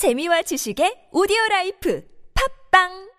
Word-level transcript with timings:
재미와 0.00 0.40
지식의 0.48 1.08
오디오 1.12 1.36
라이프 1.50 2.02
팝빵 2.72 3.10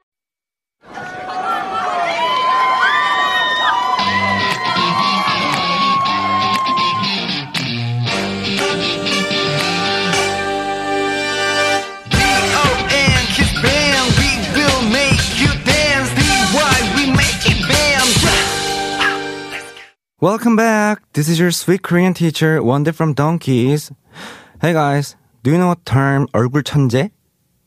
D-O-N 12.10 13.26
Kiss 13.36 13.54
Band 13.62 14.08
We 14.18 14.30
will 14.58 14.82
make 14.90 15.22
you 15.38 15.54
dance 15.62 16.10
D-Y 16.18 16.78
we 16.98 17.04
make 17.14 17.46
it 17.46 17.62
bam 17.70 18.08
Welcome 20.20 20.56
back. 20.56 21.02
This 21.14 21.30
is 21.30 21.38
your 21.40 21.52
sweet 21.52 21.84
Korean 21.84 22.14
teacher, 22.14 22.62
Wonder 22.64 22.94
from 22.94 23.14
Donkeys. 23.14 23.92
Hey 24.62 24.74
guys, 24.74 25.16
do 25.44 25.50
you 25.50 25.58
know 25.58 25.74
the 25.74 25.82
term 25.86 26.28
얼굴 26.36 26.62
천재? 26.62 27.10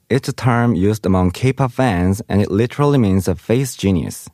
It's 0.08 0.28
a 0.28 0.32
term 0.32 0.76
used 0.76 1.04
among 1.04 1.32
K-pop 1.32 1.72
fans 1.72 2.22
and 2.28 2.40
it 2.40 2.50
literally 2.50 2.98
means 2.98 3.26
a 3.26 3.34
face 3.34 3.74
genius. 3.74 4.28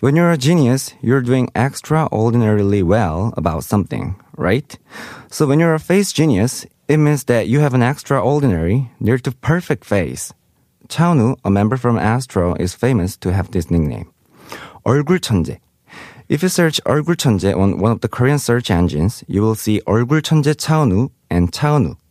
When 0.00 0.16
you're 0.16 0.32
a 0.32 0.36
genius, 0.36 0.92
you're 1.00 1.20
doing 1.20 1.50
extraordinarily 1.54 2.82
well 2.82 3.32
about 3.36 3.62
something, 3.62 4.16
right? 4.36 4.76
So 5.30 5.46
when 5.46 5.60
you're 5.60 5.74
a 5.74 5.78
face 5.78 6.12
genius, 6.12 6.66
it 6.88 6.96
means 6.96 7.22
that 7.24 7.46
you 7.46 7.60
have 7.60 7.74
an 7.74 7.82
extraordinary, 7.82 8.90
near 8.98 9.18
to 9.18 9.30
perfect 9.30 9.84
face. 9.84 10.32
Cha 10.88 11.14
Eun-woo, 11.14 11.36
a 11.44 11.50
member 11.50 11.76
from 11.76 11.96
Astro, 11.96 12.56
is 12.56 12.74
famous 12.74 13.16
to 13.18 13.32
have 13.32 13.52
this 13.52 13.70
nickname. 13.70 14.10
얼굴 14.84 15.20
천재. 15.20 15.60
If 16.28 16.42
you 16.42 16.48
search 16.48 16.80
얼굴 16.84 17.14
천재 17.14 17.56
on 17.56 17.78
one 17.78 17.92
of 17.92 18.00
the 18.00 18.08
Korean 18.08 18.40
search 18.40 18.68
engines, 18.68 19.22
you 19.28 19.42
will 19.42 19.54
see 19.54 19.80
얼굴 19.86 20.22
천재 20.22 20.56
차은우 20.56 21.10
and 21.30 21.52
Cha 21.52 21.78
Eun-woo 21.78 22.01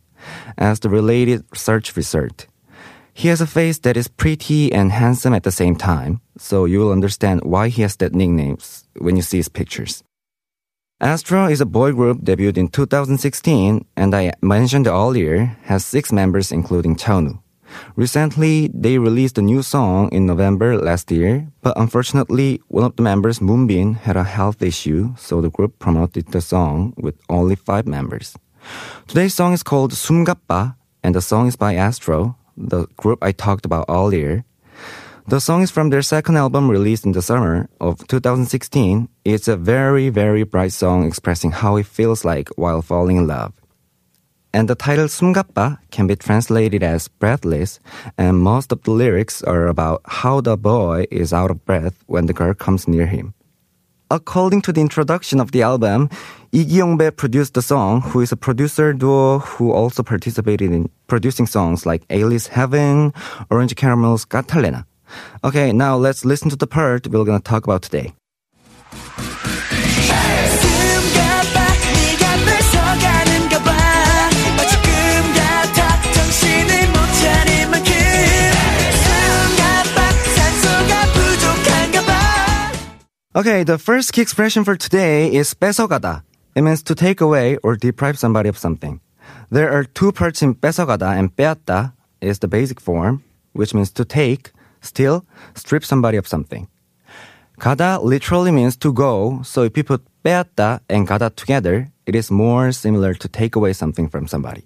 as 0.58 0.80
the 0.80 0.88
related 0.88 1.44
search 1.54 1.96
result. 1.96 2.46
He 3.14 3.28
has 3.28 3.40
a 3.40 3.46
face 3.46 3.78
that 3.80 3.96
is 3.96 4.08
pretty 4.08 4.72
and 4.72 4.90
handsome 4.90 5.34
at 5.34 5.42
the 5.42 5.52
same 5.52 5.76
time, 5.76 6.20
so 6.38 6.64
you 6.64 6.78
will 6.80 6.92
understand 6.92 7.42
why 7.44 7.68
he 7.68 7.82
has 7.82 7.96
that 7.96 8.14
nickname 8.14 8.58
when 8.98 9.16
you 9.16 9.22
see 9.22 9.36
his 9.36 9.48
pictures. 9.48 10.02
Astro 11.00 11.46
is 11.46 11.60
a 11.60 11.66
boy 11.66 11.92
group 11.92 12.22
debuted 12.22 12.56
in 12.56 12.68
2016 12.68 13.84
and 13.96 14.14
I 14.14 14.32
mentioned 14.40 14.86
earlier 14.86 15.56
has 15.64 15.84
six 15.84 16.12
members 16.12 16.52
including 16.52 16.94
Cha 16.94 17.18
Eun-woo. 17.18 17.42
Recently, 17.96 18.70
they 18.72 18.98
released 18.98 19.38
a 19.38 19.42
new 19.42 19.62
song 19.62 20.10
in 20.12 20.26
November 20.26 20.76
last 20.78 21.10
year, 21.10 21.48
but 21.62 21.74
unfortunately, 21.76 22.60
one 22.68 22.84
of 22.84 22.96
the 22.96 23.02
members, 23.02 23.40
Moonbin, 23.40 23.96
had 23.96 24.16
a 24.16 24.24
health 24.24 24.62
issue, 24.62 25.14
so 25.16 25.40
the 25.40 25.50
group 25.50 25.78
promoted 25.78 26.28
the 26.28 26.40
song 26.40 26.94
with 26.96 27.16
only 27.28 27.56
five 27.56 27.86
members. 27.86 28.36
Today's 29.06 29.34
song 29.34 29.52
is 29.52 29.62
called 29.62 29.92
Sumgappa, 29.92 30.76
and 31.02 31.14
the 31.14 31.20
song 31.20 31.48
is 31.48 31.56
by 31.56 31.74
Astro, 31.74 32.36
the 32.56 32.86
group 32.96 33.18
I 33.22 33.32
talked 33.32 33.66
about 33.66 33.86
earlier. 33.88 34.44
The 35.28 35.40
song 35.40 35.62
is 35.62 35.70
from 35.70 35.90
their 35.90 36.02
second 36.02 36.36
album 36.36 36.70
released 36.70 37.06
in 37.06 37.12
the 37.12 37.22
summer 37.22 37.68
of 37.80 38.06
2016. 38.08 39.08
It's 39.24 39.48
a 39.48 39.56
very, 39.56 40.08
very 40.08 40.42
bright 40.42 40.72
song 40.72 41.06
expressing 41.06 41.52
how 41.52 41.76
it 41.76 41.86
feels 41.86 42.24
like 42.24 42.48
while 42.56 42.82
falling 42.82 43.16
in 43.18 43.26
love. 43.26 43.52
And 44.52 44.68
the 44.68 44.74
title 44.74 45.06
Sumgappa 45.06 45.78
can 45.90 46.06
be 46.06 46.16
translated 46.16 46.82
as 46.82 47.08
breathless, 47.08 47.80
and 48.18 48.38
most 48.38 48.72
of 48.72 48.82
the 48.82 48.90
lyrics 48.90 49.42
are 49.42 49.66
about 49.66 50.02
how 50.04 50.40
the 50.40 50.56
boy 50.56 51.06
is 51.10 51.32
out 51.32 51.50
of 51.50 51.64
breath 51.64 52.02
when 52.06 52.26
the 52.26 52.34
girl 52.34 52.52
comes 52.52 52.86
near 52.86 53.06
him. 53.06 53.32
According 54.12 54.60
to 54.62 54.74
the 54.74 54.82
introduction 54.82 55.40
of 55.40 55.52
the 55.52 55.62
album, 55.62 56.10
Lee 56.52 56.66
Kyung-bae 56.66 57.12
produced 57.12 57.54
the 57.54 57.62
song, 57.62 58.02
who 58.02 58.20
is 58.20 58.30
a 58.30 58.36
producer 58.36 58.92
duo 58.92 59.38
who 59.38 59.72
also 59.72 60.02
participated 60.02 60.70
in 60.70 60.90
producing 61.06 61.46
songs 61.46 61.86
like 61.86 62.02
Alice 62.10 62.46
Heaven, 62.46 63.14
Orange 63.48 63.74
Caramel's 63.74 64.26
Catallena. 64.26 64.84
Okay, 65.44 65.72
now 65.72 65.96
let's 65.96 66.26
listen 66.26 66.50
to 66.50 66.56
the 66.56 66.66
part 66.66 67.06
we're 67.06 67.24
gonna 67.24 67.40
talk 67.40 67.64
about 67.64 67.80
today. 67.80 68.12
Okay, 83.35 83.63
the 83.63 83.77
first 83.77 84.13
key 84.13 84.21
expression 84.21 84.63
for 84.63 84.75
today 84.75 85.33
is 85.33 85.53
뺏어가다. 85.53 86.23
It 86.55 86.61
means 86.61 86.81
to 86.83 86.95
take 86.95 87.21
away 87.21 87.57
or 87.61 87.75
deprive 87.75 88.17
somebody 88.17 88.49
of 88.49 88.57
something. 88.57 88.99
There 89.51 89.71
are 89.71 89.83
two 89.83 90.11
parts 90.11 90.41
in 90.41 90.55
뺏어가다 90.55 91.17
and 91.17 91.35
빼앗다 91.35 91.93
is 92.19 92.39
the 92.39 92.47
basic 92.47 92.79
form, 92.79 93.23
which 93.53 93.73
means 93.73 93.91
to 93.91 94.05
take, 94.05 94.51
steal, 94.81 95.23
strip 95.53 95.85
somebody 95.85 96.17
of 96.17 96.27
something. 96.27 96.67
가다 97.59 98.03
literally 98.03 98.51
means 98.51 98.75
to 98.77 98.91
go, 98.91 99.41
so 99.43 99.63
if 99.63 99.77
you 99.77 99.83
put 99.83 100.01
빼앗다 100.23 100.79
and 100.89 101.07
가다 101.07 101.35
together, 101.35 101.89
it 102.05 102.15
is 102.15 102.31
more 102.31 102.71
similar 102.71 103.13
to 103.13 103.27
take 103.27 103.55
away 103.55 103.73
something 103.73 104.09
from 104.09 104.27
somebody. 104.27 104.65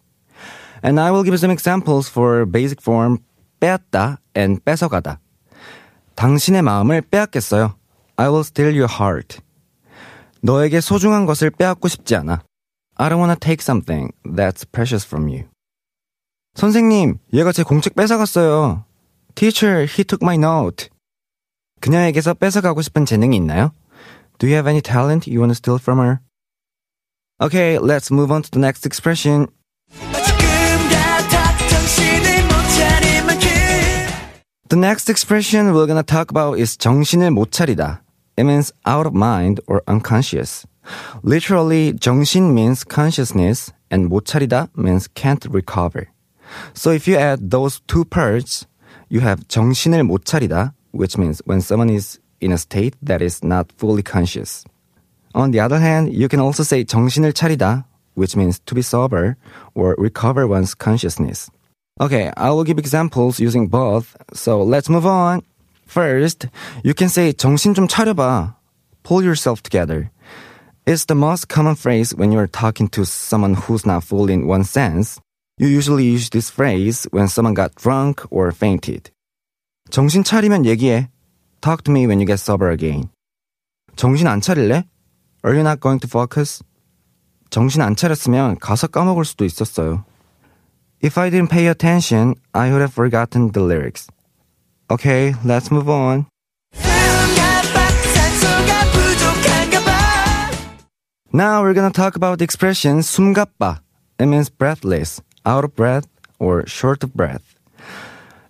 And 0.82 1.00
I 1.00 1.12
will 1.12 1.24
give 1.24 1.34
you 1.34 1.38
some 1.38 1.52
examples 1.52 2.08
for 2.08 2.46
basic 2.46 2.82
form 2.82 3.20
빼앗다 3.60 4.20
and 4.36 4.64
뺏어가다. 4.64 5.20
당신의 6.16 6.62
마음을 6.62 7.02
빼앗겠어요. 7.02 7.76
I 8.17 8.29
will 8.29 8.45
steal 8.45 8.75
your 8.75 8.93
heart. 8.93 9.41
너에게 10.43 10.81
소중한 10.81 11.27
것을 11.27 11.51
빼앗고 11.51 11.89
싶지 11.89 12.17
않아. 12.17 12.43
I 12.97 13.09
don't 13.09 13.19
wanna 13.19 13.37
take 13.39 13.63
something 13.63 14.13
that's 14.25 14.65
precious 14.71 15.07
from 15.07 15.29
you. 15.29 15.45
선생님, 16.55 17.19
얘가 17.35 17.53
제 17.53 17.63
공책 17.63 17.95
뺏어갔어요. 17.95 18.85
Teacher, 19.35 19.83
he 19.83 20.05
took 20.05 20.21
my 20.23 20.37
note. 20.37 20.89
그녀에게서 21.81 22.35
뺏어가고 22.35 22.81
싶은 22.81 23.05
재능이 23.05 23.37
있나요? 23.37 23.73
Do 24.39 24.49
you 24.49 24.55
have 24.55 24.67
any 24.69 24.81
talent 24.81 25.31
you 25.31 25.41
want 25.41 25.51
to 25.51 25.55
steal 25.55 25.79
from 25.79 25.99
her? 25.99 26.21
Okay, 27.39 27.79
let's 27.79 28.11
move 28.11 28.33
on 28.33 28.41
to 28.43 28.51
the 28.51 28.61
next 28.61 28.87
expression. 28.87 29.49
The 34.69 34.77
next 34.77 35.11
expression 35.11 35.75
we're 35.75 35.87
gonna 35.87 36.03
talk 36.03 36.31
about 36.31 36.59
is 36.59 36.79
정신을 36.79 37.31
못 37.31 37.53
차리다. 37.53 38.03
It 38.38 38.44
means 38.44 38.72
out 38.86 39.06
of 39.06 39.14
mind 39.14 39.60
or 39.68 39.84
unconscious. 39.88 40.66
Literally, 41.24 41.94
정신 41.94 42.54
means 42.54 42.84
consciousness 42.84 43.72
and 43.92 44.10
못 44.10 44.26
차리다 44.26 44.70
means 44.76 45.08
can't 45.08 45.46
recover. 45.50 46.08
So 46.74 46.92
if 46.92 47.08
you 47.08 47.18
add 47.18 47.52
those 47.52 47.82
two 47.88 48.06
parts, 48.06 48.66
you 49.10 49.20
have 49.22 49.48
정신을 49.48 50.08
못 50.08 50.26
차리다, 50.26 50.74
which 50.92 51.18
means 51.18 51.42
when 51.46 51.62
someone 51.62 51.90
is 51.90 52.20
in 52.40 52.52
a 52.52 52.58
state 52.58 52.96
that 53.02 53.22
is 53.22 53.44
not 53.44 53.72
fully 53.78 54.02
conscious. 54.02 54.64
On 55.34 55.52
the 55.52 55.60
other 55.60 55.80
hand, 55.80 56.14
you 56.14 56.28
can 56.28 56.40
also 56.40 56.64
say 56.64 56.84
정신을 56.84 57.34
차리다, 57.34 57.86
which 58.16 58.36
means 58.36 58.60
to 58.66 58.76
be 58.76 58.82
sober 58.82 59.38
or 59.76 59.96
recover 59.98 60.48
one's 60.48 60.74
consciousness. 60.74 61.50
Okay, 62.00 62.32
I 62.36 62.50
will 62.50 62.64
give 62.64 62.80
examples 62.80 63.40
using 63.40 63.68
both. 63.68 64.16
So 64.34 64.64
let's 64.64 64.90
move 64.90 65.06
on. 65.06 65.44
First, 65.88 66.48
you 66.84 66.94
can 66.94 67.10
say 67.10 67.34
정신 67.34 67.74
좀 67.74 67.88
차려봐. 67.88 68.56
Pull 69.04 69.24
yourself 69.24 69.62
together. 69.62 70.10
It's 70.86 71.06
the 71.06 71.16
most 71.16 71.48
common 71.48 71.76
phrase 71.76 72.16
when 72.16 72.32
you're 72.32 72.48
talking 72.48 72.88
to 72.90 73.06
someone 73.06 73.54
who's 73.54 73.86
not 73.86 74.04
full 74.04 74.30
in 74.30 74.48
one 74.48 74.64
sense. 74.64 75.20
You 75.58 75.68
usually 75.68 76.06
use 76.06 76.30
this 76.30 76.50
phrase 76.50 77.08
when 77.12 77.28
someone 77.28 77.54
got 77.54 77.76
drunk 77.76 78.26
or 78.32 78.52
fainted. 78.52 79.12
정신 79.90 80.24
차리면 80.24 80.66
얘기해. 80.66 81.10
Talk 81.62 81.84
to 81.84 81.92
me 81.92 82.08
when 82.08 82.20
you 82.20 82.26
get 82.26 82.40
sober 82.40 82.72
again. 82.72 83.10
정신 83.96 84.28
안 84.28 84.42
차릴래? 84.42 84.86
Are 85.44 85.54
you 85.54 85.62
not 85.62 85.80
going 85.80 86.00
to 86.00 86.08
focus? 86.08 86.64
정신 87.50 87.82
안 87.82 87.96
차렸으면 87.96 88.58
가사 88.60 88.88
까먹을 88.88 89.26
수도 89.26 89.46
있었어요. 89.46 90.06
If 91.04 91.20
I 91.20 91.30
didn't 91.30 91.50
pay 91.50 91.68
attention, 91.68 92.36
I 92.54 92.70
would 92.70 92.82
have 92.82 92.94
forgotten 92.94 93.52
the 93.52 93.62
lyrics. 93.62 94.08
Okay, 94.90 95.34
let's 95.46 95.72
move 95.72 95.90
on. 95.90 96.26
숨가봐 96.74 97.90
산소가 98.14 98.92
부족한가 98.92 99.80
봐 99.86 99.92
Now 101.34 101.64
we're 101.64 101.74
gonna 101.74 101.92
talk 101.92 102.16
about 102.16 102.40
the 102.40 102.44
expression 102.44 103.00
숨가빠. 103.00 103.80
It 104.20 104.26
means 104.28 104.50
breathless, 104.50 105.22
out 105.46 105.64
of 105.64 105.76
breath, 105.76 106.06
or 106.40 106.66
short 106.68 107.04
of 107.04 107.14
breath. 107.16 107.56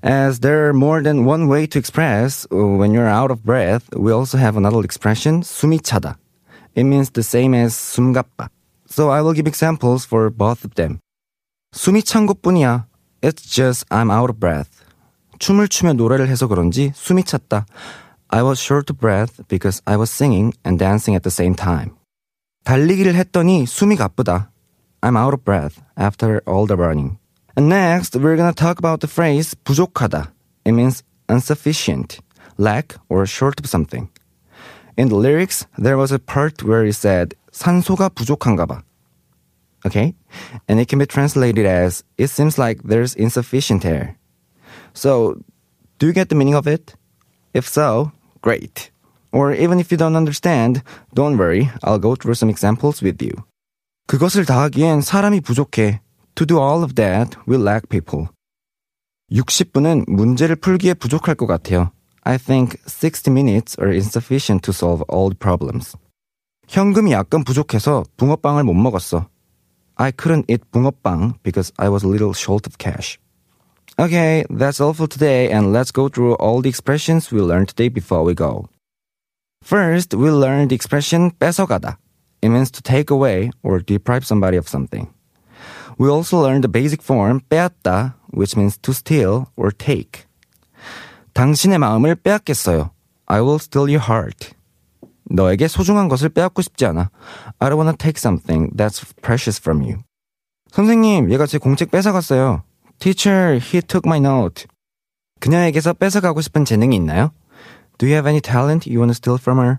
As 0.03 0.39
there 0.39 0.67
are 0.67 0.73
more 0.73 1.03
than 1.03 1.25
one 1.25 1.47
way 1.47 1.67
to 1.67 1.77
express 1.77 2.47
uh, 2.51 2.57
when 2.57 2.91
you're 2.91 3.07
out 3.07 3.29
of 3.29 3.43
breath, 3.45 3.87
we 3.95 4.11
also 4.11 4.37
have 4.39 4.57
another 4.57 4.81
expression, 4.83 5.41
숨이 5.43 5.79
차다. 5.81 6.17
It 6.75 6.85
means 6.85 7.11
the 7.11 7.21
same 7.23 7.53
as 7.53 7.75
숨가빠. 7.75 8.49
So 8.87 9.09
I 9.09 9.21
will 9.21 9.33
give 9.33 9.45
examples 9.47 10.03
for 10.03 10.29
both 10.31 10.65
of 10.65 10.73
them. 10.75 10.99
숨이 11.73 12.01
찬 12.03 12.25
것뿐이야. 12.25 12.85
It's 13.21 13.43
just 13.45 13.85
I'm 13.91 14.09
out 14.09 14.31
of 14.31 14.39
breath. 14.39 14.83
춤을 15.39 15.67
추며 15.67 15.93
노래를 15.93 16.27
해서 16.27 16.47
그런지 16.47 16.91
숨이 16.95 17.23
찼다. 17.23 17.65
I 18.29 18.43
was 18.43 18.61
short 18.61 18.91
of 18.91 18.99
breath 18.99 19.43
because 19.47 19.81
I 19.85 19.97
was 19.97 20.11
singing 20.11 20.53
and 20.65 20.77
dancing 20.77 21.15
at 21.15 21.23
the 21.23 21.31
same 21.31 21.55
time. 21.55 21.95
달리기를 22.63 23.15
했더니 23.15 23.65
숨이 23.65 23.95
가쁘다. 23.95 24.51
I'm 25.01 25.17
out 25.17 25.33
of 25.33 25.43
breath 25.43 25.81
after 25.97 26.41
all 26.47 26.67
the 26.67 26.77
running. 26.77 27.17
And 27.57 27.67
next, 27.67 28.15
we're 28.15 28.37
gonna 28.37 28.53
talk 28.53 28.77
about 28.79 29.01
the 29.01 29.11
phrase 29.11 29.55
부족하다. 29.65 30.31
It 30.63 30.71
means 30.71 31.03
insufficient, 31.27 32.19
lack, 32.57 32.95
or 33.09 33.25
short 33.25 33.59
of 33.59 33.67
something. 33.67 34.09
In 34.95 35.09
the 35.09 35.15
lyrics, 35.15 35.65
there 35.77 35.97
was 35.97 36.11
a 36.11 36.19
part 36.19 36.63
where 36.63 36.85
it 36.85 36.93
said 36.93 37.33
산소가 37.51 38.09
부족한가 38.09 38.67
봐. 38.67 38.83
Okay? 39.85 40.13
And 40.69 40.79
it 40.79 40.87
can 40.87 40.99
be 40.99 41.07
translated 41.07 41.65
as 41.65 42.03
it 42.17 42.27
seems 42.27 42.57
like 42.57 42.83
there's 42.83 43.15
insufficient 43.15 43.83
air. 43.83 44.17
So, 44.95 45.35
do 45.99 46.07
you 46.07 46.13
get 46.13 46.29
the 46.29 46.35
meaning 46.35 46.55
of 46.55 46.67
it? 46.67 46.95
If 47.53 47.67
so, 47.67 48.11
great. 48.41 48.91
Or 49.31 49.53
even 49.53 49.79
if 49.79 49.91
you 49.91 49.97
don't 49.97 50.15
understand, 50.15 50.83
don't 51.13 51.37
worry. 51.37 51.69
I'll 51.83 51.99
go 51.99 52.15
through 52.15 52.35
some 52.35 52.49
examples 52.49 53.01
with 53.01 53.21
you. 53.23 53.31
그것을 54.07 54.45
다 54.45 54.61
하기엔 54.63 55.01
사람이 55.01 55.41
부족해. 55.41 56.01
To 56.35 56.45
do 56.45 56.59
all 56.59 56.83
of 56.83 56.95
that, 56.95 57.37
we 57.47 57.57
lack 57.57 57.87
people. 57.89 58.27
60분은 59.31 60.09
문제를 60.09 60.57
풀기에 60.57 60.93
부족할 60.95 61.35
것 61.35 61.47
같아요. 61.47 61.91
I 62.23 62.37
think 62.37 62.77
60 62.85 63.31
minutes 63.31 63.79
are 63.79 63.91
insufficient 63.91 64.63
to 64.63 64.71
solve 64.71 65.03
all 65.11 65.29
the 65.29 65.37
problems. 65.37 65.95
현금이 66.67 67.11
약간 67.11 67.43
부족해서 67.43 68.03
붕어빵을 68.17 68.63
못 68.63 68.73
먹었어. 68.73 69.27
I 69.95 70.11
couldn't 70.11 70.45
eat 70.49 70.63
붕어빵 70.71 71.39
because 71.43 71.71
I 71.77 71.89
was 71.89 72.05
a 72.05 72.09
little 72.09 72.33
short 72.33 72.67
of 72.67 72.77
cash. 72.77 73.17
Okay, 73.99 74.45
that's 74.49 74.81
all 74.81 74.93
for 74.93 75.07
today 75.07 75.51
and 75.51 75.71
let's 75.71 75.91
go 75.91 76.09
through 76.09 76.33
all 76.35 76.61
the 76.61 76.69
expressions 76.69 77.31
we 77.31 77.41
learned 77.41 77.69
today 77.69 77.89
before 77.89 78.23
we 78.23 78.33
go. 78.33 78.67
First, 79.61 80.13
we 80.13 80.31
learned 80.31 80.69
the 80.69 80.75
expression 80.75 81.31
뺏어가다. 81.39 81.97
It 82.41 82.49
means 82.49 82.71
to 82.71 82.81
take 82.81 83.11
away 83.11 83.51
or 83.61 83.79
deprive 83.79 84.25
somebody 84.25 84.57
of 84.57 84.67
something. 84.67 85.13
We 85.97 86.09
also 86.09 86.41
learned 86.41 86.63
the 86.63 86.67
basic 86.67 87.03
form 87.03 87.41
빼앗다, 87.49 88.15
which 88.31 88.57
means 88.57 88.77
to 88.79 88.91
steal 88.91 89.47
or 89.55 89.71
take. 89.71 90.25
당신의 91.33 91.77
마음을 91.77 92.15
빼앗겠어요. 92.15 92.89
I 93.27 93.41
will 93.41 93.59
steal 93.59 93.87
your 93.87 94.03
heart. 94.03 94.55
너에게 95.25 95.67
소중한 95.67 96.09
것을 96.09 96.29
빼앗고 96.29 96.61
싶지 96.61 96.85
않아. 96.87 97.11
I 97.59 97.69
don't 97.69 97.77
wanna 97.77 97.95
take 97.95 98.17
something 98.17 98.75
that's 98.75 99.05
precious 99.21 99.61
from 99.61 99.81
you. 99.83 99.99
선생님, 100.71 101.31
얘가 101.31 101.45
제 101.45 101.57
공책 101.57 101.91
뺏어갔어요. 101.91 102.63
Teacher, 102.98 103.56
he 103.56 103.82
took 103.82 104.06
my 104.06 104.18
note. 104.18 104.66
그녀에게서 105.40 105.92
뺏어가고 105.92 106.40
싶은 106.40 106.64
재능이 106.64 106.96
있나요? 106.96 107.32
Do 107.98 108.06
you 108.06 108.14
have 108.14 108.28
any 108.28 108.40
talent 108.40 108.88
you 108.88 109.00
want 109.00 109.10
to 109.10 109.14
steal 109.14 109.38
from 109.38 109.58
her? 109.58 109.78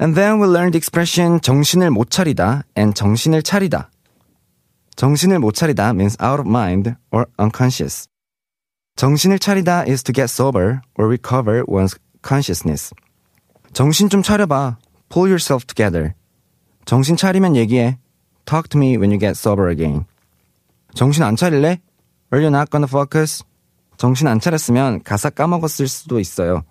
And 0.00 0.14
then 0.14 0.40
we 0.40 0.46
learned 0.46 0.72
the 0.72 0.78
expression 0.78 1.40
정신을 1.40 1.90
못 1.90 2.10
차리다 2.10 2.62
and 2.76 2.94
정신을 2.94 3.42
차리다. 3.42 3.90
정신을 4.94 5.38
못 5.38 5.54
차리다 5.54 5.90
means 5.90 6.16
out 6.22 6.40
of 6.40 6.48
mind 6.48 6.94
or 7.10 7.26
unconscious. 7.38 8.08
정신을 8.96 9.38
차리다 9.38 9.86
is 9.86 10.02
to 10.02 10.12
get 10.12 10.24
sober 10.24 10.80
or 10.96 11.08
recover 11.08 11.64
one's 11.66 11.96
consciousness. 12.26 12.94
정신 13.72 14.08
좀 14.08 14.22
차려봐. 14.22 14.78
Pull 15.08 15.30
yourself 15.30 15.66
together. 15.66 16.14
정신 16.84 17.16
차리면 17.16 17.56
얘기해. 17.56 17.98
Talk 18.44 18.68
to 18.70 18.78
me 18.78 18.96
when 18.96 19.10
you 19.10 19.18
get 19.18 19.38
sober 19.38 19.70
again. 19.70 20.04
정신 20.94 21.22
안 21.22 21.36
차릴래? 21.36 21.80
Are 22.30 22.40
you 22.40 22.50
not 22.50 22.70
gonna 22.70 22.88
focus? 22.88 23.42
정신 23.96 24.26
안 24.26 24.38
차렸으면 24.38 25.02
가사 25.02 25.30
까먹었을 25.30 25.88
수도 25.88 26.20
있어요. 26.20 26.62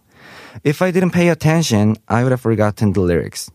If 0.66 0.84
I 0.84 0.92
didn't 0.92 1.12
pay 1.12 1.30
attention, 1.30 1.96
I 2.08 2.24
would 2.24 2.32
have 2.32 2.42
forgotten 2.42 2.94
the 2.94 3.02
lyrics. 3.02 3.52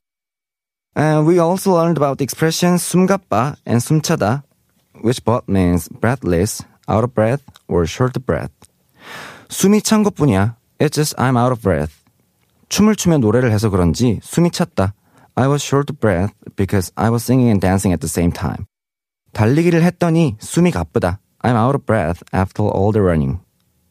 And 0.94 1.26
we 1.26 1.38
also 1.38 1.72
learned 1.72 1.96
about 1.96 2.18
the 2.18 2.24
expression 2.24 2.74
숨가빠 2.76 3.56
and 3.66 3.80
숨차다, 3.80 4.42
which 5.02 5.24
both 5.24 5.48
means 5.48 5.88
breathless, 5.88 6.62
out 6.88 7.02
of 7.02 7.14
breath, 7.14 7.42
or 7.66 7.86
short 7.86 8.18
breath. 8.26 8.52
숨이 9.48 9.82
찬 9.82 10.02
것뿐이야. 10.02 10.56
It's 10.78 10.94
just 10.94 11.16
I'm 11.16 11.38
out 11.38 11.52
of 11.52 11.62
breath. 11.62 11.94
춤을 12.68 12.96
추며 12.96 13.18
노래를 13.18 13.52
해서 13.52 13.70
그런지 13.70 14.20
숨이 14.22 14.50
찼다. 14.50 14.94
I 15.34 15.48
was 15.48 15.64
short 15.64 15.90
of 15.90 15.98
breath 15.98 16.34
because 16.56 16.92
I 16.96 17.10
was 17.10 17.24
singing 17.24 17.48
and 17.48 17.60
dancing 17.60 17.92
at 17.92 18.00
the 18.00 18.08
same 18.08 18.32
time. 18.32 18.66
달리기를 19.32 19.82
했더니 19.82 20.36
숨이 20.40 20.72
가쁘다. 20.72 21.20
I'm 21.41 21.55
out 21.55 21.75
of 21.75 21.85
breath 21.85 22.23
after 22.33 22.63
all 22.63 22.91
the 22.91 23.01
running. 23.01 23.39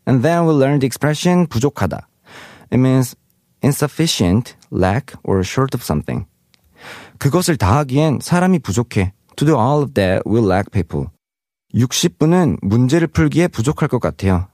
And 0.07 0.23
then 0.23 0.47
we 0.47 0.53
learned 0.53 0.83
the 0.83 0.87
expression 0.87 1.47
부족하다. 1.47 2.07
It 2.71 2.79
means 2.79 3.17
insufficient, 3.63 4.57
lack, 4.71 5.15
or 5.25 5.41
short 5.43 5.75
of 5.75 5.83
something. 5.83 6.27
그것을 7.19 7.57
다 7.57 7.79
하기엔 7.79 8.21
사람이 8.21 8.61
부족해. 8.61 9.13
To 9.37 9.47
do 9.47 9.57
all 9.57 9.83
of 9.83 9.95
that, 9.95 10.23
we 10.27 10.41
lack 10.41 10.71
people. 10.71 11.09
60분은 11.75 12.59
문제를 12.63 13.07
풀기에 13.09 13.49
부족할 13.49 13.89
것 13.89 14.01
같아요. 14.01 14.49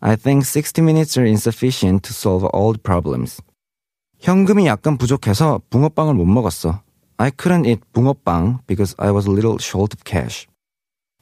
I 0.00 0.16
think 0.16 0.44
60 0.44 0.82
minutes 0.82 1.18
are 1.18 1.28
insufficient 1.28 2.02
to 2.08 2.12
solve 2.12 2.48
all 2.54 2.72
the 2.72 2.80
problems. 2.82 3.42
현금이 4.20 4.66
약간 4.66 4.96
부족해서 4.96 5.60
붕어빵을 5.70 6.14
못 6.14 6.24
먹었어. 6.24 6.82
I 7.18 7.30
couldn't 7.30 7.66
eat 7.66 7.82
붕어빵 7.92 8.60
because 8.66 8.94
I 8.98 9.10
was 9.10 9.26
a 9.26 9.32
little 9.32 9.58
short 9.60 9.94
of 9.94 10.04
cash. 10.04 10.46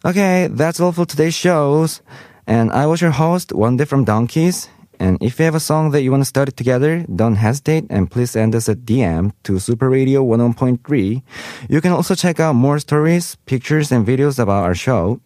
Okay, 0.05 0.47
that's 0.51 0.79
all 0.79 0.91
for 0.91 1.05
today's 1.05 1.33
shows. 1.33 2.01
And 2.45 2.71
I 2.71 2.85
was 2.87 2.99
your 2.99 3.11
host, 3.11 3.53
Wonder 3.53 3.85
from 3.85 4.03
Donkeys. 4.03 4.67
And 4.99 5.17
if 5.21 5.39
you 5.39 5.45
have 5.45 5.55
a 5.55 5.59
song 5.59 5.91
that 5.91 6.01
you 6.01 6.11
want 6.11 6.21
to 6.21 6.25
study 6.25 6.51
together, 6.51 7.05
don't 7.13 7.35
hesitate 7.35 7.85
and 7.89 8.11
please 8.11 8.31
send 8.31 8.55
us 8.55 8.67
a 8.67 8.75
DM 8.75 9.31
to 9.43 9.59
Super 9.59 9.89
Radio 9.89 10.23
101.3. 10.23 11.23
You 11.69 11.81
can 11.81 11.91
also 11.91 12.15
check 12.15 12.39
out 12.39 12.53
more 12.53 12.79
stories, 12.79 13.35
pictures, 13.45 13.91
and 13.91 14.05
videos 14.05 14.39
about 14.39 14.63
our 14.63 14.75
show. 14.75 15.19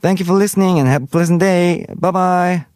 Thank 0.00 0.20
you 0.20 0.26
for 0.26 0.34
listening 0.34 0.78
and 0.78 0.88
have 0.88 1.04
a 1.04 1.06
pleasant 1.06 1.40
day. 1.40 1.86
Bye 1.96 2.10
bye. 2.10 2.75